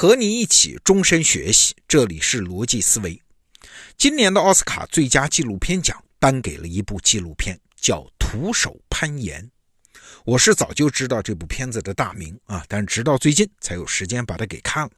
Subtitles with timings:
[0.00, 3.20] 和你一起终身学习，这里是逻辑思维。
[3.96, 9.42] 今年的奥斯卡最佳纪录片奖颁给了一部纪录片，叫《徒手攀岩》。
[10.24, 14.90] 我是早就知道这部片子的大名啊，但直到最近才有时间把它给看了。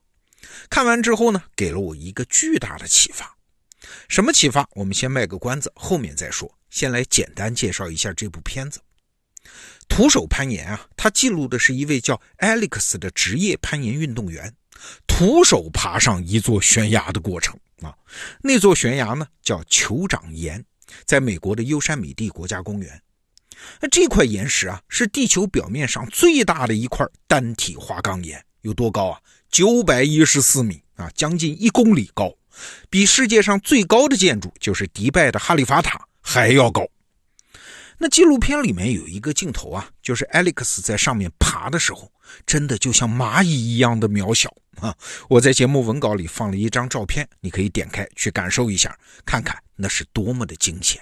[0.69, 3.35] 看完之后呢，给了我一个巨大的启发。
[4.07, 4.69] 什么启发？
[4.75, 6.55] 我们先卖个关子，后面再说。
[6.69, 8.79] 先来简单介绍一下这部片子。
[9.89, 14.55] 徒手攀岩啊，它记录的是一位叫 Alex 的职业攀岩运动员
[15.07, 17.95] 徒手爬上一座悬崖的过程啊。
[18.43, 20.65] 那座悬崖呢叫酋长岩，
[21.05, 23.03] 在美国的优山美地国家公园。
[23.81, 29.21] 那这块岩石啊，是地球表面上最大的一块单体花岗岩，有多高啊？
[29.51, 32.33] 九百一十四米啊，将近一公里高，
[32.89, 36.87] 比世界上最高的建筑就是迪拜的哈利法塔还要高。
[37.99, 42.11] 那纪录片里面有一个镜头啊，就是 Alex 在上面爬的时候，
[42.47, 44.51] 真的就像蚂蚁一样的渺小
[44.81, 44.97] 啊！
[45.29, 51.01] 我在节目文稿里放了一张照片，你可以点开去感受一下，看看那是多么的惊险。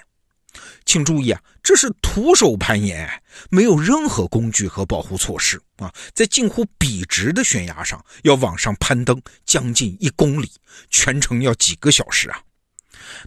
[0.83, 10.51] 请注意啊，这是徒手攀岩，没有任何工具和保护措施啊，在近乎笔直的悬崖上要往上攀登将近一公里，
[10.89, 12.41] 全程要几个小时啊！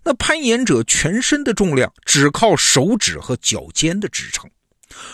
[0.05, 4.51] 那攀岩者全身的重量只靠手指和脚尖的支撑，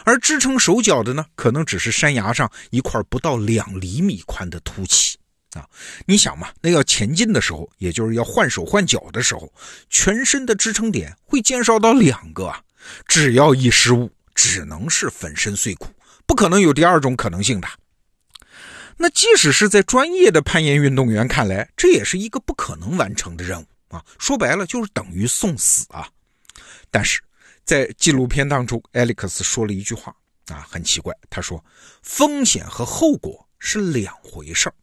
[0.05, 5.18] 而支撑手脚的呢，可能只是山崖上一块不到两厘米宽的凸起
[5.55, 5.67] 啊！
[6.07, 9.53] 你想嘛，那要前进的时候，也就是要换手换脚的时候，
[9.89, 12.63] 全身的支撑点会减少到两个啊！
[13.07, 15.87] 只要一失误，只能是粉身碎骨，
[16.27, 17.69] 不可能有第二种可能性的。
[18.97, 23.67] 那即使是在专业的攀岩运动员看来，这也是一个不可能完成的任务。
[23.89, 26.07] 啊，说白了就是等于送死啊！
[26.91, 27.23] 但是
[27.65, 30.15] 在纪录片当中艾利克斯说了一句话
[30.49, 31.15] 啊，很奇怪。
[31.31, 31.65] 他说
[32.03, 34.75] ：“风险和后果是两回事儿，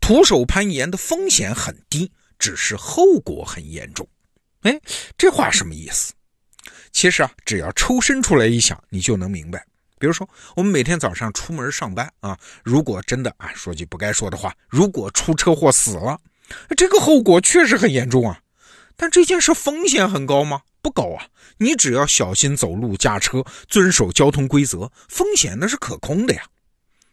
[0.00, 4.08] 徒手攀岩的风险很低，只是后果很严重。”
[4.62, 4.80] 哎，
[5.16, 6.12] 这话什么意思？
[6.92, 9.64] 其实啊，只要抽身出来一想，你就能明白。
[9.98, 16.18] 比如说，我们每天早上出门上班啊，如果真的啊，说句不该说的话，如果出车祸死了，
[16.76, 18.40] 这个后果确实很严重啊。
[18.96, 20.62] 但这件事风险很高吗？
[20.82, 21.26] 不高啊！
[21.58, 26.42] 你只要小心走路、驾车，遵守交通规则，风险那是可控的呀。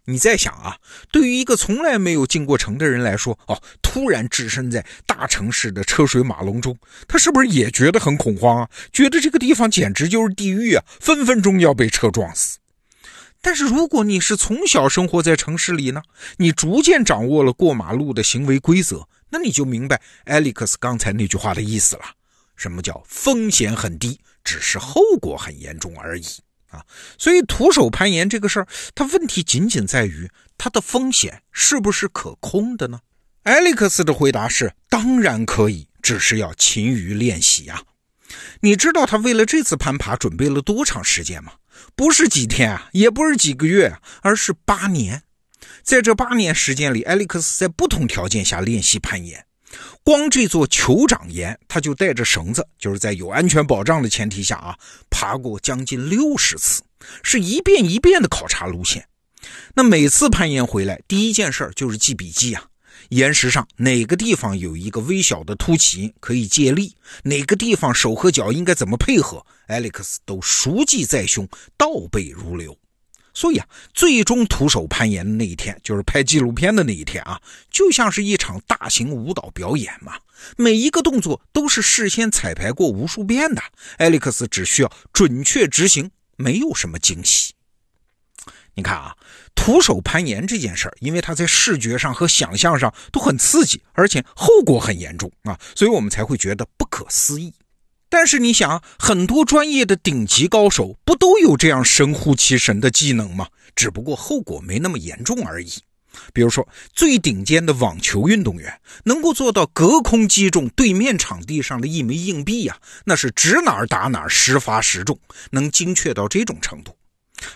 [0.05, 0.77] 你再想啊，
[1.11, 6.77] 对于一个从来没有进过城的人来说，哦，突然置身在大城市的车水马龙中，
[7.07, 8.69] 他是不是也觉得很恐慌啊？
[8.91, 12.57] 觉得这个地方简直就是地狱啊，分分钟要被车撞死。
[13.41, 16.01] 但是如果你是从小生活在城市里呢，
[16.37, 19.07] 你逐渐掌握了过马路的行为规则。
[19.29, 22.03] 那你就明白 Alex 刚才那句话的意思了。
[22.55, 26.23] 什么叫风险很低，只是后果很严重而已
[26.73, 26.85] 啊？
[27.17, 32.99] 所以徒手攀岩这个事儿，它问题仅仅在于它的风险是不是可控的呢
[33.43, 37.81] 艾利克斯的回答是：当然可以，只是要勤于练习呀。
[38.61, 41.53] 你知道他为了这次攀爬准备了多长时间吗？
[41.95, 45.23] 不是几天啊，也不是几个月，而是八年。
[45.83, 49.45] 在这八年时间里，艾利克斯在不同条件下练习攀岩。
[50.03, 54.77] 光这座酋长岩，他就带着绳子，就是在有安全保障的前提下啊，
[55.09, 56.81] 爬过将近六十次，
[57.23, 59.07] 是一遍一遍的考察路线。
[59.75, 62.63] 那每次攀岩回来，第一件事就是记笔记啊。
[63.09, 71.47] 岩石上哪个地方有一个微小的凸起可以借力，哪个地方手和脚应该怎么配合，艾利克斯都熟记在胸，
[71.77, 72.77] 倒背如流。
[73.33, 80.13] 所以啊，最终徒手攀岩的那一天，就是拍纪录片的那一天啊，就像是一场大型舞蹈表演嘛。
[80.57, 83.61] 每一个动作都是事先彩排过无数遍的，
[83.97, 87.53] 艾利克斯只需要准确执行，没有什么惊喜。
[88.75, 89.15] 你看啊，
[89.55, 97.53] 徒手攀岩这件事儿，因为它在视觉上和想象上都很刺激，而且后果很严重啊，所以我们才会觉得不可思议。
[98.15, 103.47] 但是你想，很多专业的顶级高手不都有这样神乎其神的技能吗？
[103.75, 105.71] 只不过后果没那么严重而已。
[106.31, 116.95] 比如说，最顶尖的网球运动员能够做到隔空击中对面场地上的一枚硬币呀，那是指哪儿打哪儿，实发十中，能精确到这种程度。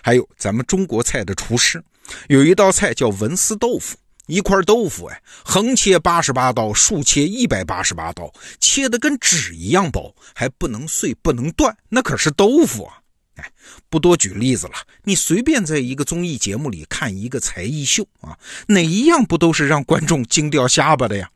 [0.02, 1.80] 还有咱们中国菜的厨师，
[2.26, 3.96] 有一道菜叫文思豆腐。
[4.28, 13.00] 一块豆腐，哎，横切八十八刀，竖切一百八十八刀，切的跟纸一样薄，还不能碎，不能断，那可是豆腐啊！
[13.36, 13.50] 哎，
[13.88, 18.36] 不多举例子了，你随便在一个综艺节目里看一个才艺秀啊，
[18.66, 21.30] 哪一样不都是让观众惊掉下巴的呀？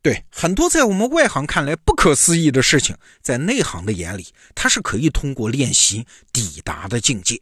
[0.00, 7.38] 对，很多在我们外行看来不可思议的事情，在内行的眼里，它是可以通过练习抵达的境界。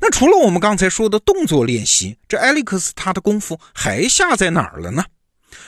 [0.00, 5.04] 那除了我们刚才说的动作练习，这艾利克斯他的功夫还下在哪儿了呢？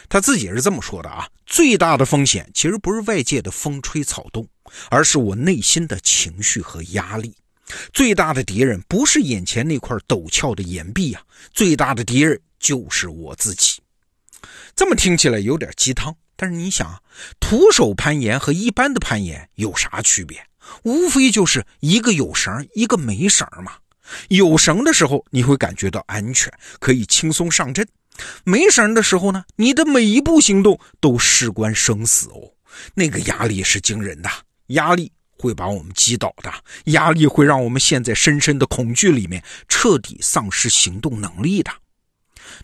[0.09, 4.47] 他自己是这么说的啊：最大的风险其实不是外界的风吹草动，
[4.91, 7.35] 而是我内心的情绪和压力。
[7.93, 11.23] 最大的敌人不是眼前那块陡峭的岩壁啊，
[11.53, 13.81] 最大的敌人就是我自己。
[14.75, 17.01] 这么听起来有点鸡汤，但是你想啊，
[17.41, 20.43] 徒手攀岩和一般的攀岩有啥区别？
[20.83, 23.73] 无非就是一个有绳，一个没绳嘛。
[24.29, 27.85] 有绳的时候，你会感觉到安全，可以轻松上阵；
[28.45, 32.53] 没绳的时候呢，你的每一步行动都事关生死哦。
[32.95, 34.31] 那个压力是惊人的，
[34.69, 36.53] 压力会把我们击倒的，
[36.93, 41.71] 压力会让我们陷在深深的恐惧里面，彻底丧失行动能力的。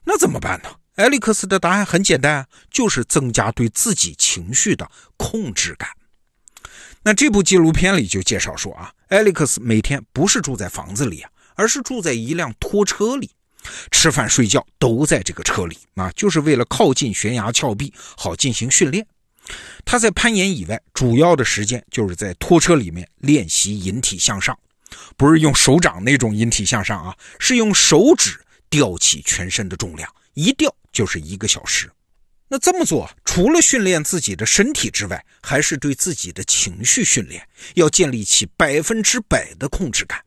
[0.05, 0.69] 那怎么办呢？
[0.97, 5.89] 艾利克斯的答案很简单，就是增加对自己情绪的控制感。
[7.03, 13.31] 那这部纪录片里就介绍说啊，艾利克斯每天不是住在房子里啊，而是住在一辆拖车里，
[13.91, 19.07] 吃饭睡觉都在这个车里啊，就是为了靠近悬崖峭壁，好进行训练。
[19.85, 24.59] 他在攀岩以外，主要的时间就是在拖车里面练习引体向上，
[25.17, 28.41] 不是用手掌那种引体向上啊，是用手指
[28.71, 30.75] 吊起全身的重量，一吊。
[30.95, 31.91] 就是一个小时，
[32.47, 40.23] 那这么做除了训练自己的身体之外，还是对自己的情绪训练，要建立起百分之百的控制感。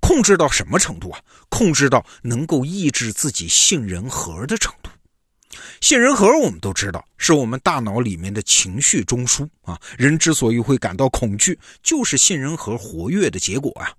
[0.00, 1.20] 控制到什么程度啊？
[1.48, 4.90] 控制到能够抑制自己杏仁核的程度。
[5.80, 9.78] 杏仁核我们都知道，是我们大脑里面的情绪中枢啊。
[9.96, 13.92] 人之所以会感到恐惧，就是杏仁核活跃的结果啊。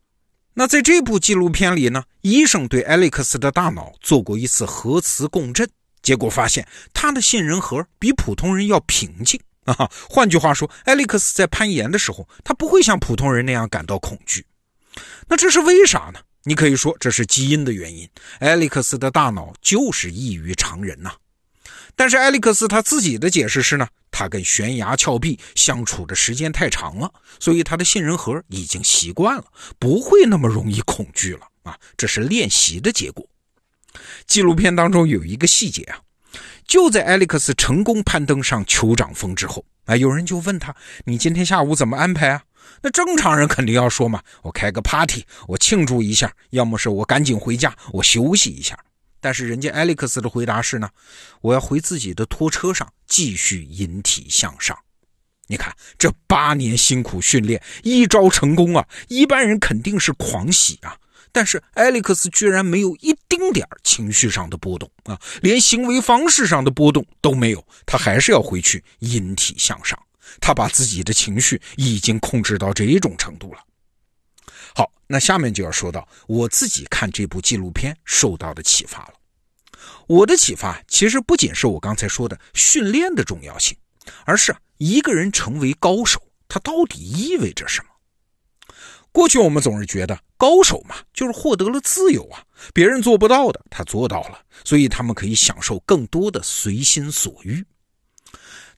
[0.53, 5.69] 那在这部纪录片里呢，医生对艾利克斯的大脑做过一次核磁共振。
[6.01, 9.89] 结果发现，他的杏仁核比普通人要平静啊。
[10.09, 14.45] 换句话说，艾利克斯在攀岩的时候，他不会像普通人那样感到恐惧。
[15.27, 16.19] 那这是为啥呢？
[16.43, 18.09] 你可以说这是基因的原因。
[18.39, 21.11] 艾利克斯的大脑就是异于常人呐。
[21.95, 29.45] 但是艾利克斯他自己的解释是呢，他跟悬崖峭壁相处的时间太长了，所以他的杏仁核已经习惯了，
[29.77, 31.77] 不会那么容易恐惧了啊。
[31.97, 33.27] 这是练习的结果。
[34.25, 35.99] 纪录片当中有一个细节啊，
[36.65, 40.73] 就在艾利克斯成功攀登上酋长峰之后，啊，有人就问他
[41.05, 42.43] ：“你今天下午怎么安排啊？”
[42.81, 48.77] 那正常人肯定要说嘛：“我开个 party，我庆祝一下；要么是我赶紧回家，我休息一下。”
[49.21, 50.89] 但是人家艾利克斯的回答是呢
[51.41, 54.77] ：“我要回自己的拖车上继续引体向上。”
[55.47, 58.87] 你看这八年辛苦训练，一招成功啊！
[59.07, 60.95] 一般人肯定是狂喜啊。
[61.31, 69.99] 但是艾利克斯居然没有一丁点情绪上的波动啊，连行为方式上的波动都没有，他还是要回去引体向上。
[70.39, 73.63] 他把自己的情绪已经控制到这种程度了。
[74.75, 79.13] 好，那下面就要说到我自己看这部纪录片受到的启发了。
[80.07, 83.77] 我的启发其实不仅是我刚才说的训练的重要性，
[84.25, 87.89] 而是一个人成为高手，他到底意味着什么？
[89.11, 92.43] 过去我们总是觉得高手嘛，就是获得了自由啊，
[92.73, 97.65] 别人做不到的他做到了，所以他们可以享受更多的随心所欲。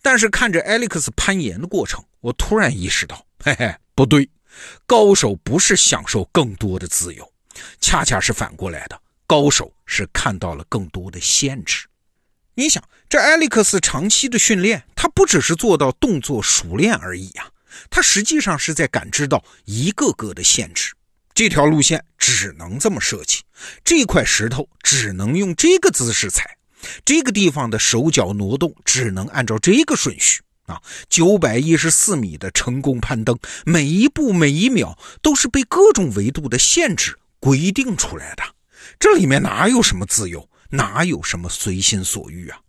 [0.01, 4.29] 但是看着艾利克斯攀岩的过程，我突然意识到，嘿嘿，不对，
[4.85, 7.31] 高手不是享受更多的自由，
[7.79, 11.85] 恰恰是反过来的，高手是看到了更多的限制。
[12.55, 17.49] 你想，这艾利克斯长期的训练，他不只是做到动作熟练而已啊。
[17.89, 20.93] 他实际上是在感知到一个个的限制，
[21.33, 23.43] 这条路线只能这么设计，
[23.85, 26.57] 这块石头只能用这个姿势踩，
[27.05, 30.81] 这个地方的手脚挪动只能按照这个顺序啊。
[31.09, 38.43] 九百一十四米的成功攀登，每一步每一秒都是被各种维度的限制规定出来的，
[38.99, 42.59] 这里面哪有什么自由，哪有什么随心所欲啊？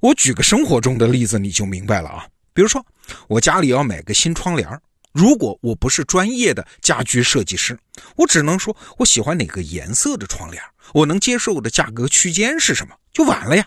[0.00, 2.26] 我举个生活中的例子，你就明白了啊。
[2.52, 2.84] 比如说，
[3.28, 4.68] 我家里要买个新窗帘
[5.12, 7.78] 如果我不是专业的家居设计师，
[8.16, 10.62] 我只能说我喜欢哪个颜色的窗帘
[10.94, 13.66] 我能接受的价格区间是什么，就完了呀。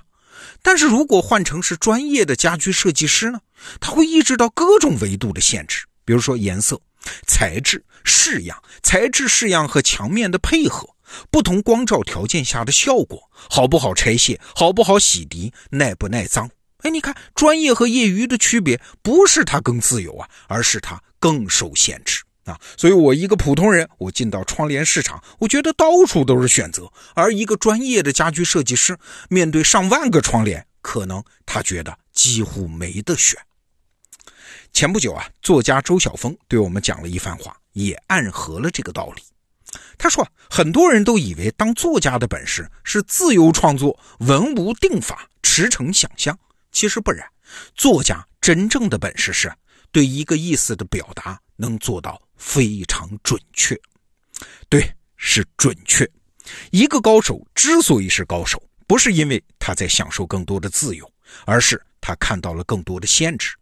[0.62, 3.40] 但是如果换成是专业的家居设计师呢，
[3.82, 6.80] 他会意识到各种维度的限制，比如说颜色、
[7.28, 10.88] 材质、式样、材质式样和墙面的配合，
[11.30, 16.50] 不同光照条件下的效果，好不好拆卸，好不好洗涤，耐不耐脏。
[16.80, 22.60] 哎，你看，专业和业余的区别不是他更自由啊，而是他更受限制啊。
[22.76, 28.98] 所以，我一个普通人，我进到窗帘市场，我觉得到处都是选择；而一个专业的家居设计师，
[29.30, 33.40] 面对上万个窗帘，可能他觉得几乎没得选。
[34.74, 39.24] 前不久啊，作家周晓峰对我们讲了一番话，也暗合了这个道理。
[39.98, 46.38] 他说，很多人都以为当作家的本事是自由创作、文无定法、驰骋想象，
[46.74, 47.26] 其实不然。
[47.76, 49.54] 作家真正的本事是
[49.94, 53.80] 对一个意思的表达能做到非常准确。
[54.68, 56.10] 对，是准确。
[56.72, 61.10] 一个高手之所以是高手，不是因为他在享受更多的自由，
[61.46, 63.56] 而是他看到了更多的限制。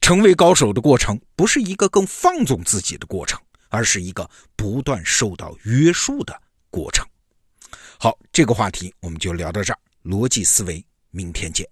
[0.00, 7.04] 成为高手的过程，不是一个更放纵自己的过程，而是一个不断受到约束的过程。
[7.98, 9.78] 好，这个话题我们就聊到这儿。
[10.04, 11.66] 逻辑思维，明天见。